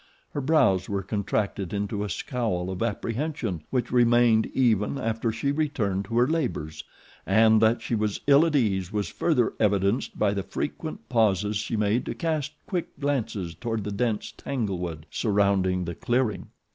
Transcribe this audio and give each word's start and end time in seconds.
Her 0.31 0.41
brows 0.41 0.89
were 0.89 1.03
contracted 1.03 1.73
into 1.73 2.03
a 2.03 2.09
scowl 2.09 2.71
of 2.71 2.81
apprehension 2.81 3.61
which 3.69 3.91
remained 3.91 4.47
even 4.47 4.97
after 4.97 5.31
she 5.31 5.51
returned 5.51 6.05
to 6.05 6.17
her 6.17 6.27
labors, 6.27 6.83
and 7.23 7.61
that 7.61 7.83
she 7.83 7.93
was 7.93 8.19
ill 8.25 8.43
at 8.47 8.55
ease 8.55 8.91
was 8.91 9.09
further 9.09 9.53
evidenced 9.59 10.17
by 10.17 10.33
the 10.33 10.41
frequent 10.41 11.07
pauses 11.07 11.57
she 11.57 11.77
made 11.77 12.07
to 12.07 12.15
cast 12.15 12.53
quick 12.65 12.99
glances 12.99 13.53
toward 13.53 13.83
the 13.83 13.91
dense 13.91 14.31
tanglewood 14.31 15.05
surrounding 15.11 15.85
the 15.85 15.93
clearing. 15.93 16.47